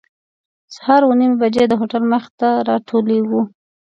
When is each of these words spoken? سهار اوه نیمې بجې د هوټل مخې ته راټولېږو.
سهار 0.75 1.01
اوه 1.05 1.15
نیمې 1.19 1.37
بجې 1.41 1.63
د 1.67 1.73
هوټل 1.79 2.03
مخې 2.11 2.31
ته 2.39 2.49
راټولېږو. 2.67 3.41